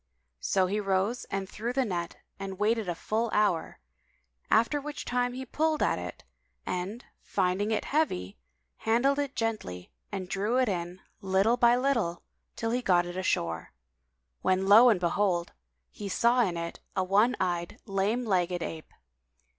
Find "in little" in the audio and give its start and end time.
10.67-11.55